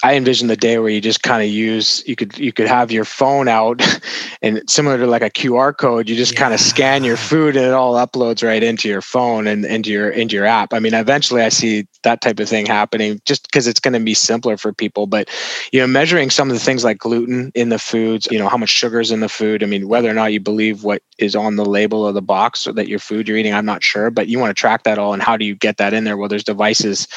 [0.03, 2.91] I envision the day where you just kind of use you could you could have
[2.91, 3.81] your phone out
[4.41, 6.39] and similar to like a QR code, you just yeah.
[6.39, 9.89] kind of scan your food and it all uploads right into your phone and into
[9.91, 10.73] your into your app.
[10.73, 13.99] I mean, eventually I see that type of thing happening just because it's going to
[13.99, 15.05] be simpler for people.
[15.05, 15.29] But
[15.71, 18.57] you know, measuring some of the things like gluten in the foods, you know, how
[18.57, 19.61] much sugar is in the food.
[19.61, 22.65] I mean, whether or not you believe what is on the label of the box
[22.67, 24.09] or that your food you're eating, I'm not sure.
[24.09, 26.17] But you want to track that all and how do you get that in there?
[26.17, 27.07] Well, there's devices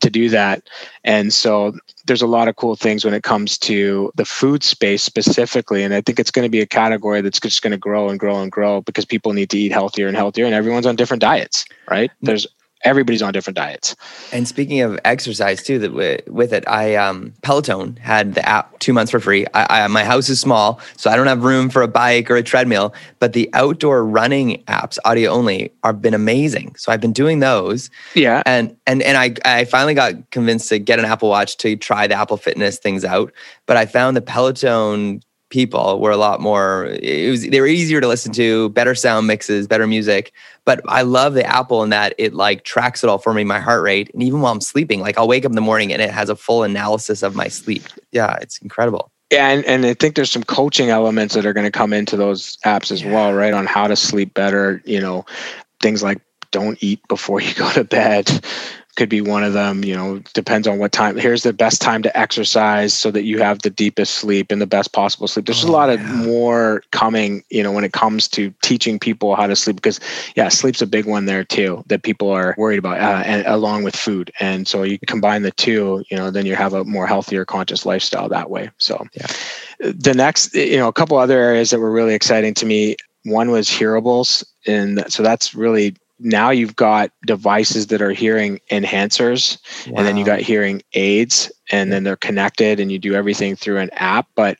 [0.00, 0.68] to do that.
[1.04, 1.74] And so
[2.06, 5.82] there's a lot of cool things when it comes to the food space specifically.
[5.82, 8.18] And I think it's going to be a category that's just going to grow and
[8.18, 11.20] grow and grow because people need to eat healthier and healthier and everyone's on different
[11.20, 12.10] diets, right?
[12.22, 12.46] There's
[12.86, 13.96] everybody's on different diets.
[14.32, 18.78] And speaking of exercise too, that with, with it, I um, Peloton had the app
[18.78, 19.46] two months for free.
[19.52, 22.36] I, I, my house is small, so I don't have room for a bike or
[22.36, 22.94] a treadmill.
[23.18, 26.76] But the outdoor running apps, audio only, have been amazing.
[26.76, 27.90] So I've been doing those.
[28.14, 28.42] Yeah.
[28.46, 32.06] And and and I I finally got convinced to get an Apple Watch to try
[32.06, 33.32] the Apple Fitness things out.
[33.66, 38.00] But I found the Peloton people were a lot more it was they were easier
[38.00, 40.32] to listen to better sound mixes better music
[40.64, 43.60] but i love the apple in that it like tracks it all for me my
[43.60, 46.02] heart rate and even while i'm sleeping like i'll wake up in the morning and
[46.02, 49.94] it has a full analysis of my sleep yeah it's incredible yeah, and, and I
[49.94, 53.12] think there's some coaching elements that are going to come into those apps as yeah.
[53.12, 53.52] well, right?
[53.52, 55.24] On how to sleep better, you know,
[55.80, 56.20] things like
[56.52, 58.30] don't eat before you go to bed,
[58.96, 62.02] could be one of them you know depends on what time here's the best time
[62.02, 65.46] to exercise so that you have the deepest sleep and the best possible sleep.
[65.46, 69.36] There's oh, a lot of more coming you know when it comes to teaching people
[69.36, 70.00] how to sleep because
[70.34, 73.84] yeah sleep's a big one there too that people are worried about uh, and along
[73.84, 74.30] with food.
[74.40, 77.86] And so you combine the two you know then you have a more healthier conscious
[77.86, 78.70] lifestyle that way.
[78.78, 79.26] So yeah.
[79.78, 83.50] the next you know a couple other areas that were really exciting to me one
[83.50, 84.44] was hearables.
[84.66, 89.98] And so that's really now you've got devices that are hearing enhancers wow.
[89.98, 93.78] and then you got hearing aids and then they're connected and you do everything through
[93.78, 94.28] an app.
[94.34, 94.58] But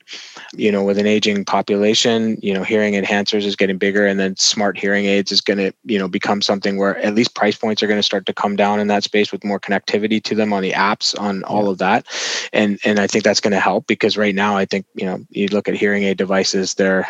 [0.53, 4.35] you know with an aging population you know hearing enhancers is getting bigger and then
[4.37, 7.83] smart hearing aids is going to you know become something where at least price points
[7.83, 10.53] are going to start to come down in that space with more connectivity to them
[10.53, 12.05] on the apps on all of that.
[12.53, 15.19] And and i think that's going to help because right now i think you know
[15.29, 17.07] you look at hearing aid devices they're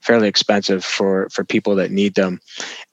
[0.00, 2.40] fairly expensive for for people that need them.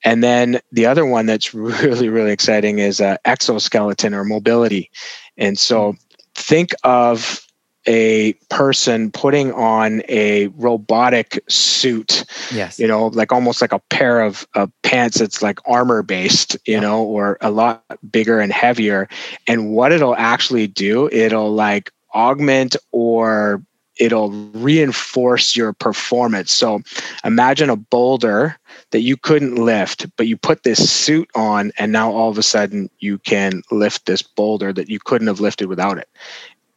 [0.04, 4.90] And then the other one that's really really exciting is uh, exoskeleton or mobility.
[5.38, 5.96] And so
[6.36, 7.46] think of
[7.86, 14.22] a person putting on a robotic suit yes you know like almost like a pair
[14.22, 16.80] of, of pants that's like armor based you yeah.
[16.80, 19.10] know or a lot bigger and heavier
[19.48, 23.62] and what it'll actually do it'll like augment or
[24.00, 26.52] it'll reinforce your performance.
[26.52, 26.82] So
[27.24, 28.58] imagine a boulder
[28.94, 32.44] that you couldn't lift, but you put this suit on, and now all of a
[32.44, 36.08] sudden you can lift this boulder that you couldn't have lifted without it.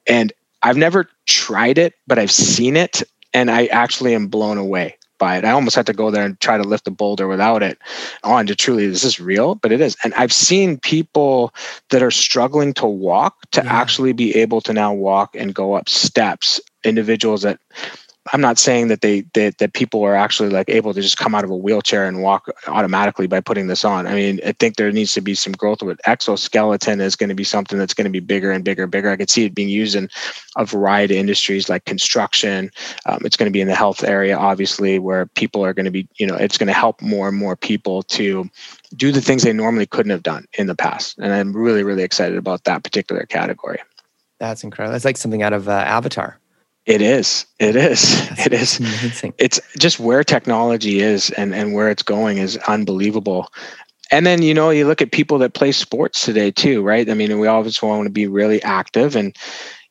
[0.08, 3.02] And I've never tried it, but I've seen it,
[3.34, 5.44] and I actually am blown away by it.
[5.44, 7.78] I almost had to go there and try to lift a boulder without it
[8.24, 9.54] on to truly, this is this real?
[9.54, 9.94] But it is.
[10.02, 11.52] And I've seen people
[11.90, 13.72] that are struggling to walk to yeah.
[13.72, 16.60] actually be able to now walk and go up steps.
[16.84, 17.58] Individuals that
[18.32, 21.34] I'm not saying that they that, that people are actually like able to just come
[21.34, 24.06] out of a wheelchair and walk automatically by putting this on.
[24.06, 27.34] I mean, I think there needs to be some growth with exoskeleton is going to
[27.34, 29.10] be something that's going to be bigger and bigger and bigger.
[29.10, 30.08] I could see it being used in
[30.56, 32.70] a variety of industries like construction.
[33.06, 35.90] Um, it's going to be in the health area, obviously, where people are going to
[35.90, 38.48] be, you know, it's going to help more and more people to
[38.94, 41.18] do the things they normally couldn't have done in the past.
[41.18, 43.78] And I'm really, really excited about that particular category.
[44.38, 44.96] That's incredible.
[44.96, 46.38] It's like something out of uh, Avatar.
[46.86, 47.46] It is.
[47.58, 48.28] It is.
[48.28, 48.78] That's it is.
[48.78, 49.34] Amazing.
[49.38, 53.48] It's just where technology is and, and where it's going is unbelievable.
[54.12, 57.10] And then, you know, you look at people that play sports today too, right?
[57.10, 59.36] I mean, we always want to be really active and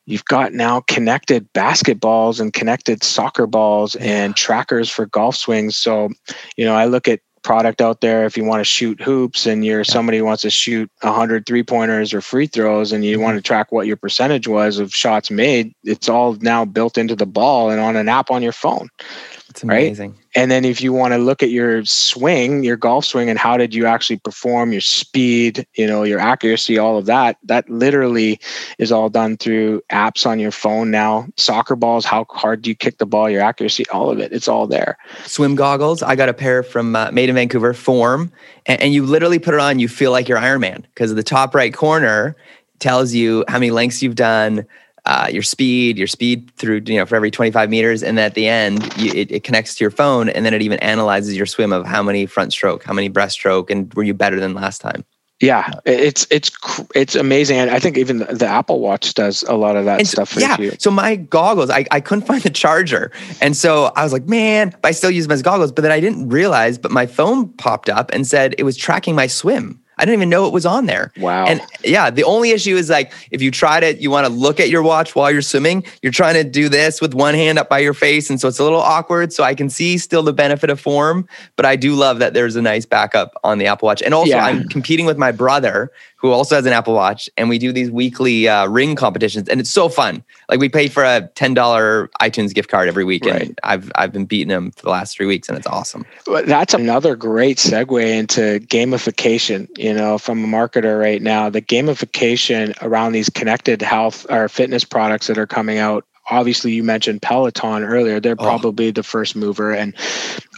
[0.06, 5.76] you've got now connected basketballs and connected soccer balls and trackers for golf swings.
[5.76, 6.08] So,
[6.56, 9.64] you know, I look at product out there if you want to shoot hoops and
[9.64, 9.92] you're yeah.
[9.92, 13.22] somebody who wants to shoot 100 three pointers or free throws and you mm-hmm.
[13.22, 17.14] want to track what your percentage was of shots made it's all now built into
[17.14, 18.88] the ball and on an app on your phone
[19.62, 20.12] amazing.
[20.12, 20.20] Right?
[20.34, 23.56] And then if you want to look at your swing, your golf swing, and how
[23.56, 28.38] did you actually perform, your speed, you know, your accuracy, all of that, that literally
[28.78, 31.26] is all done through apps on your phone now.
[31.36, 34.48] Soccer balls, how hard do you kick the ball, your accuracy, all of it, it's
[34.48, 34.98] all there.
[35.24, 38.30] Swim goggles, I got a pair from uh, Made in Vancouver, Form,
[38.66, 41.22] and, and you literally put it on, you feel like you're Iron Man because the
[41.22, 42.36] top right corner
[42.78, 44.66] tells you how many lengths you've done
[45.06, 48.02] uh, your speed, your speed through, you know, for every 25 meters.
[48.02, 50.80] And at the end, you, it, it, connects to your phone and then it even
[50.80, 54.40] analyzes your swim of how many front stroke, how many breaststroke, and were you better
[54.40, 55.04] than last time?
[55.40, 56.50] Yeah, it's it's
[56.94, 60.08] it's amazing, and I think even the, Apple Watch does a lot of that and
[60.08, 60.30] stuff.
[60.32, 60.72] So, yeah, you.
[60.78, 64.74] so my goggles, I, I couldn't find the charger, and so I was like, man,
[64.82, 65.72] I still use them as goggles.
[65.72, 69.14] But then I didn't realize, but my phone popped up and said it was tracking
[69.14, 69.78] my swim.
[69.98, 71.12] I didn't even know it was on there.
[71.16, 71.46] Wow.
[71.46, 74.60] And yeah, the only issue is like if you try to, you want to look
[74.60, 77.68] at your watch while you're swimming, you're trying to do this with one hand up
[77.68, 78.28] by your face.
[78.28, 79.32] And so it's a little awkward.
[79.32, 82.56] So I can see still the benefit of form, but I do love that there's
[82.56, 84.02] a nice backup on the Apple Watch.
[84.02, 84.44] And also, yeah.
[84.44, 87.90] I'm competing with my brother who also has an Apple Watch, and we do these
[87.90, 90.24] weekly uh, ring competitions, and it's so fun.
[90.48, 93.42] Like we pay for a ten dollar iTunes gift card every week, right.
[93.42, 96.04] and I've I've been beating them for the last three weeks, and it's awesome.
[96.26, 99.68] Well, that's another great segue into gamification.
[99.78, 104.84] You know, from a marketer right now, the gamification around these connected health or fitness
[104.84, 108.42] products that are coming out obviously you mentioned peloton earlier they're oh.
[108.42, 109.94] probably the first mover and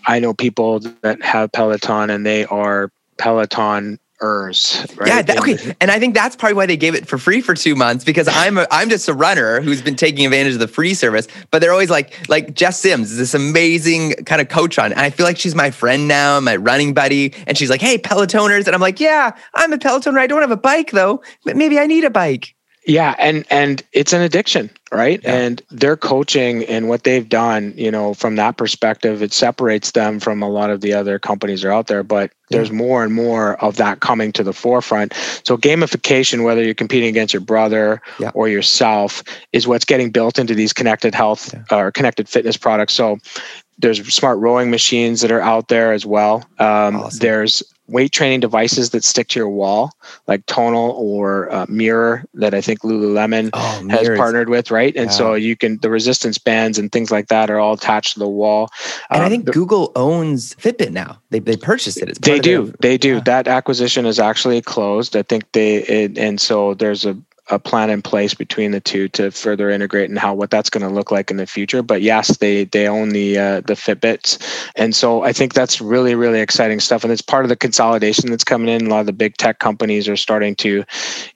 [0.07, 3.99] i know people that have peloton and they are peloton
[4.96, 5.09] Right?
[5.09, 5.74] Yeah, that, okay.
[5.81, 8.28] And I think that's probably why they gave it for free for two months because
[8.28, 11.28] I'm a, I'm just a runner who's been taking advantage of the free service.
[11.50, 15.00] But they're always like like Jess Sims is this amazing kind of coach on, and
[15.00, 17.35] I feel like she's my friend now, my running buddy.
[17.46, 20.18] And she's like, "Hey, Pelotoners," and I'm like, "Yeah, I'm a Pelotoner.
[20.18, 22.54] I don't have a bike though, but maybe I need a bike."
[22.88, 25.20] Yeah, and and it's an addiction, right?
[25.22, 25.35] Yeah.
[25.35, 30.18] And their coaching and what they've done, you know, from that perspective, it separates them
[30.18, 32.03] from a lot of the other companies that are out there.
[32.03, 35.12] But there's more and more of that coming to the forefront.
[35.44, 38.31] So gamification, whether you're competing against your brother yeah.
[38.33, 39.22] or yourself,
[39.53, 41.79] is what's getting built into these connected health yeah.
[41.79, 42.94] or connected fitness products.
[42.94, 43.18] So
[43.77, 46.37] there's smart rowing machines that are out there as well.
[46.59, 47.18] Um, awesome.
[47.18, 49.92] There's weight training devices that stick to your wall,
[50.27, 54.94] like Tonal or uh, Mirror, that I think Lululemon oh, has partnered with, right?
[54.94, 55.16] And yeah.
[55.16, 58.29] so you can the resistance bands and things like that are all attached to the
[58.29, 58.70] wall.
[59.11, 61.20] And um, I think the, Google owns Fitbit now.
[61.31, 62.20] They they purchased it.
[62.22, 62.66] they do.
[62.66, 63.14] Their, they do.
[63.14, 63.20] Yeah.
[63.24, 65.16] That acquisition is actually closed.
[65.16, 67.16] I think they it, and so there's a
[67.51, 70.87] a plan in place between the two to further integrate and how what that's going
[70.87, 71.83] to look like in the future.
[71.83, 74.39] But yes, they they own the uh, the Fitbits,
[74.77, 77.05] and so I think that's really really exciting stuff.
[77.05, 78.87] And it's part of the consolidation that's coming in.
[78.87, 80.85] A lot of the big tech companies are starting to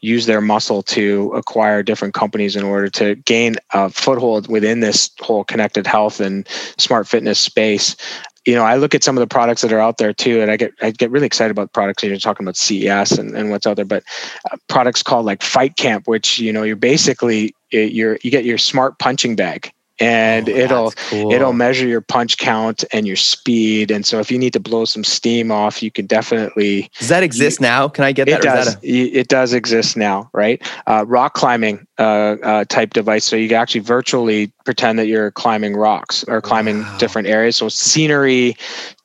[0.00, 5.10] use their muscle to acquire different companies in order to gain a foothold within this
[5.20, 6.46] whole connected health and
[6.76, 7.96] smart fitness space
[8.44, 10.50] you know, I look at some of the products that are out there too, and
[10.50, 12.02] I get I get really excited about products.
[12.02, 14.02] You're talking about CES and, and what's out there, but
[14.50, 18.58] uh, products called like Fight Camp, which you know, you're basically you're you get your
[18.58, 21.32] smart punching bag, and oh, it'll cool.
[21.32, 23.90] it'll measure your punch count and your speed.
[23.90, 27.22] And so if you need to blow some steam off you can definitely does that
[27.22, 27.88] exist you, now?
[27.88, 28.76] Can i get that it does.
[28.76, 30.62] a- it does exist now right?
[30.86, 33.24] Uh, rock climbing uh, uh, type device.
[33.24, 36.98] So you can actually virtually pretend that you're climbing rocks or climbing wow.
[36.98, 37.56] different areas.
[37.56, 38.56] So scenery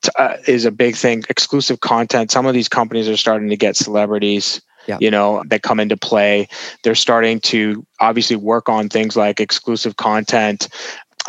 [0.02, 1.24] t- uh, is a big thing.
[1.28, 2.30] Exclusive content.
[2.30, 4.98] Some of these companies are starting to get celebrities yeah.
[5.00, 6.48] you know, that come into play.
[6.82, 10.68] They're starting to obviously work on things like exclusive content,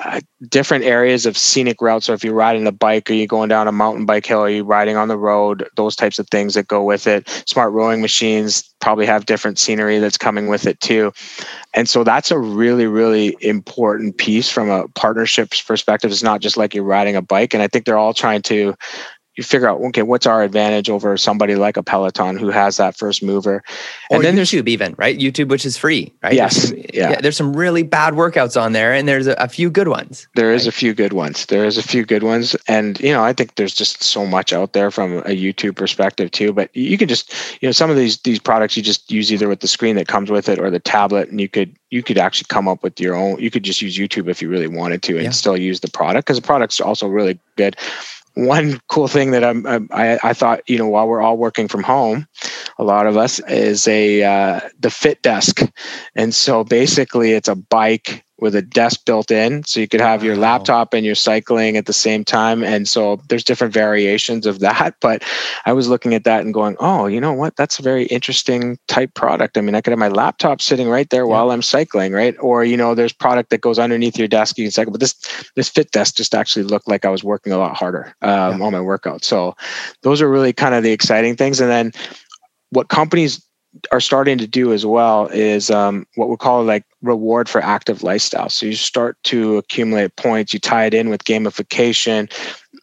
[0.04, 2.06] uh, different areas of scenic routes.
[2.06, 4.40] So if you're riding a bike, are you going down a mountain bike hill?
[4.40, 5.68] Are you riding on the road?
[5.76, 7.28] Those types of things that go with it.
[7.46, 11.12] Smart rowing machines probably have different scenery that's coming with it too.
[11.74, 16.12] And so that's a really, really important piece from a partnerships perspective.
[16.12, 17.54] It's not just like you're riding a bike.
[17.54, 18.76] And I think they're all trying to
[19.40, 22.98] you figure out okay what's our advantage over somebody like a peloton who has that
[22.98, 23.64] first mover
[24.12, 26.78] and or then there's youtube even right youtube which is free right yes there's some,
[26.94, 27.10] yeah.
[27.12, 27.22] yeah.
[27.22, 30.52] there's some really bad workouts on there and there's a, a few good ones There
[30.54, 30.74] is right?
[30.74, 33.56] a few good ones there is a few good ones and you know i think
[33.56, 37.34] there's just so much out there from a youtube perspective too but you can just
[37.62, 40.10] you know some of these these products you just use either with the screen that
[40.10, 43.00] comes with it or the tablet and you could you could actually come up with
[43.00, 45.30] your own you could just use youtube if you really wanted to and yeah.
[45.30, 47.78] still use the product because the product's also really good
[48.48, 51.84] one cool thing that I'm, I, I thought, you know, while we're all working from
[51.84, 52.28] home,
[52.78, 55.62] a lot of us is a uh, the Fit Desk,
[56.16, 60.22] and so basically it's a bike with a desk built in so you could have
[60.22, 60.28] wow.
[60.28, 64.60] your laptop and your cycling at the same time and so there's different variations of
[64.60, 65.24] that but
[65.66, 68.78] i was looking at that and going oh you know what that's a very interesting
[68.88, 71.32] type product i mean i could have my laptop sitting right there yeah.
[71.32, 74.66] while i'm cycling right or you know there's product that goes underneath your desk you
[74.66, 75.16] can cycle but this
[75.56, 78.66] this fit desk just actually looked like i was working a lot harder um, yeah.
[78.66, 79.56] on my workout so
[80.02, 81.92] those are really kind of the exciting things and then
[82.72, 83.44] what companies
[83.92, 88.04] are starting to do as well is um, what we call like reward for active
[88.04, 88.50] lifestyle.
[88.50, 92.32] So you start to accumulate points, you tie it in with gamification.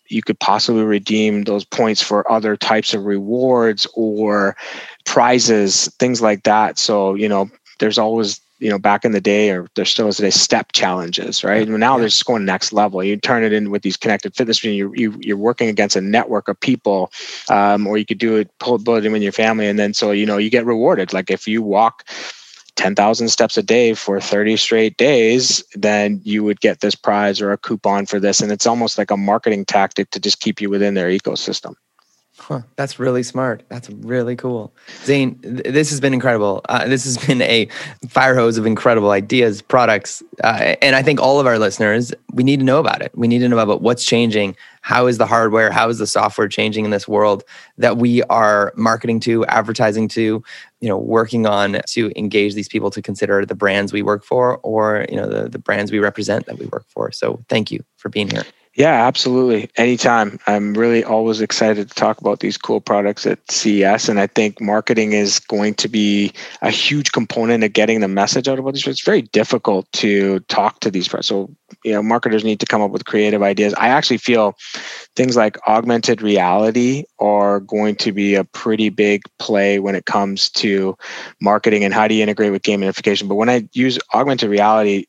[0.08, 4.56] You could possibly redeem those points for other types of rewards or
[5.04, 6.78] prizes, things like that.
[6.78, 10.16] So, you know, there's always you know back in the day or there still is
[10.16, 11.76] today step challenges right yeah.
[11.76, 12.00] now yeah.
[12.00, 15.18] they're just going next level you turn it in with these connected fitness you, you
[15.20, 17.10] you're working against a network of people
[17.50, 20.10] um, or you could do it pull build them in your family and then so
[20.10, 22.04] you know you get rewarded like if you walk
[22.76, 27.50] 10,000 steps a day for 30 straight days, then you would get this prize or
[27.50, 28.40] a coupon for this.
[28.40, 31.74] And it's almost like a marketing tactic to just keep you within their ecosystem.
[32.48, 33.64] Huh, that's really smart.
[33.68, 34.72] That's really cool.
[35.02, 36.60] Zane, th- this has been incredible.
[36.68, 37.66] Uh, this has been a
[38.08, 40.22] fire hose of incredible ideas, products.
[40.44, 43.10] Uh, and I think all of our listeners, we need to know about it.
[43.16, 44.54] We need to know about what's changing.
[44.82, 47.42] How is the hardware, how is the software changing in this world
[47.78, 50.40] that we are marketing to, advertising to,
[50.80, 54.58] you know, working on to engage these people to consider the brands we work for
[54.58, 57.10] or, you know, the, the brands we represent that we work for.
[57.10, 58.44] So thank you for being here.
[58.76, 59.70] Yeah, absolutely.
[59.76, 60.38] Anytime.
[60.46, 64.10] I'm really always excited to talk about these cool products at CES.
[64.10, 68.48] And I think marketing is going to be a huge component of getting the message
[68.48, 68.86] out about these.
[68.86, 71.08] It's very difficult to talk to these.
[71.08, 71.28] Products.
[71.28, 71.50] So,
[71.84, 73.72] you know, marketers need to come up with creative ideas.
[73.78, 74.58] I actually feel
[75.16, 80.50] things like augmented reality are going to be a pretty big play when it comes
[80.50, 80.98] to
[81.40, 83.26] marketing and how do you integrate with gamification.
[83.26, 85.06] But when I use augmented reality,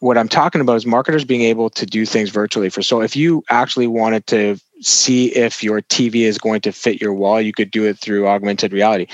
[0.00, 2.68] what I'm talking about is marketers being able to do things virtually.
[2.68, 7.00] For so, if you actually wanted to see if your TV is going to fit
[7.00, 9.06] your wall, you could do it through augmented reality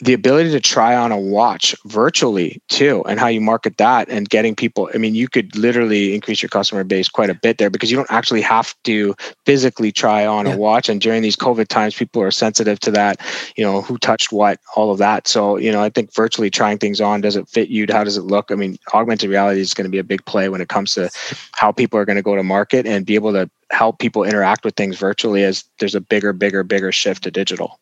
[0.00, 4.28] the ability to try on a watch virtually too and how you market that and
[4.28, 7.70] getting people i mean you could literally increase your customer base quite a bit there
[7.70, 9.14] because you don't actually have to
[9.46, 10.52] physically try on yeah.
[10.52, 13.20] a watch and during these covid times people are sensitive to that
[13.56, 15.26] you know who touched what all of that.
[15.26, 17.86] So you know i think virtually trying things on does it fit you?
[17.88, 18.50] How does it look?
[18.50, 21.10] I mean augmented reality is going to be a big play when it comes to
[21.52, 24.64] how people are going to go to market and be able to help people interact
[24.64, 27.78] with things virtually as there's a bigger bigger bigger shift to digital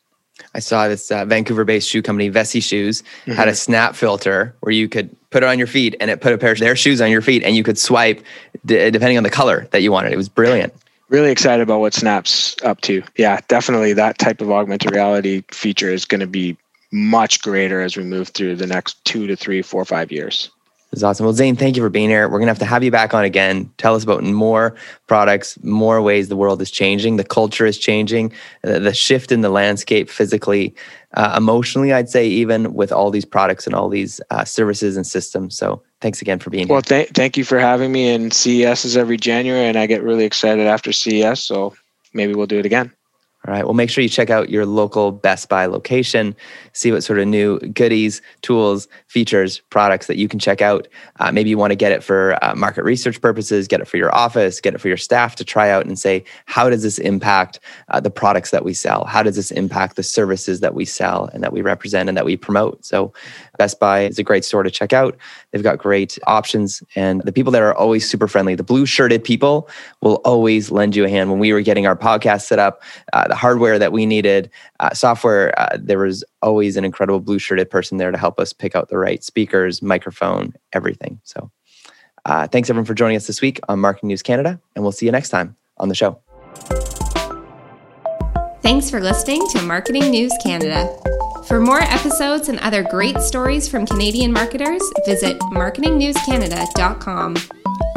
[0.54, 3.32] I saw this uh, Vancouver-based shoe company, Vessi Shoes, mm-hmm.
[3.32, 6.32] had a snap filter where you could put it on your feet, and it put
[6.32, 8.22] a pair of their shoes on your feet, and you could swipe
[8.64, 10.12] d- depending on the color that you wanted.
[10.12, 10.72] It was brilliant.
[11.08, 13.02] Really excited about what Snap's up to.
[13.16, 16.56] Yeah, definitely that type of augmented reality feature is going to be
[16.92, 20.50] much greater as we move through the next two to three, four, five years.
[20.94, 21.26] It's awesome.
[21.26, 22.28] Well, Zane, thank you for being here.
[22.28, 23.68] We're going to have to have you back on again.
[23.78, 24.76] Tell us about more
[25.08, 28.32] products, more ways the world is changing, the culture is changing,
[28.62, 30.72] the shift in the landscape physically,
[31.14, 35.04] uh, emotionally, I'd say, even with all these products and all these uh, services and
[35.04, 35.58] systems.
[35.58, 36.96] So thanks again for being well, here.
[36.96, 38.14] Well, th- thank you for having me.
[38.14, 41.42] And CES is every January, and I get really excited after CES.
[41.42, 41.74] So
[42.12, 42.92] maybe we'll do it again.
[43.46, 43.64] All right.
[43.64, 46.34] Well, make sure you check out your local Best Buy location,
[46.72, 50.88] see what sort of new goodies, tools, features, products that you can check out.
[51.20, 53.98] Uh, maybe you want to get it for uh, market research purposes, get it for
[53.98, 56.96] your office, get it for your staff to try out and say, how does this
[56.98, 59.04] impact uh, the products that we sell?
[59.04, 62.24] How does this impact the services that we sell and that we represent and that
[62.24, 62.82] we promote?
[62.82, 63.12] So,
[63.58, 65.16] Best Buy is a great store to check out.
[65.50, 68.54] They've got great options, and the people there are always super friendly.
[68.54, 69.68] The blue shirted people
[70.00, 71.30] will always lend you a hand.
[71.30, 72.82] When we were getting our podcast set up,
[73.12, 77.70] uh, hardware that we needed, uh, software, uh, there was always an incredible blue shirted
[77.70, 81.20] person there to help us pick out the right speakers, microphone, everything.
[81.24, 81.50] So,
[82.24, 85.06] uh, thanks everyone for joining us this week on Marketing News Canada, and we'll see
[85.06, 86.18] you next time on the show.
[88.62, 90.88] Thanks for listening to Marketing News Canada.
[91.48, 97.36] For more episodes and other great stories from Canadian marketers, visit marketingnewscanada.com.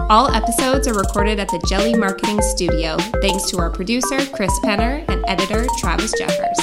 [0.09, 5.07] All episodes are recorded at the Jelly Marketing Studio, thanks to our producer, Chris Penner,
[5.07, 6.59] and editor, Travis Jeffers.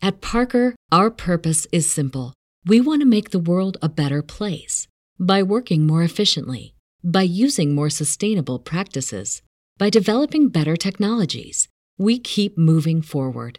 [0.00, 2.32] At Parker, our purpose is simple.
[2.64, 4.88] We want to make the world a better place
[5.20, 6.74] by working more efficiently,
[7.04, 9.42] by using more sustainable practices,
[9.76, 11.68] by developing better technologies.
[11.98, 13.58] We keep moving forward.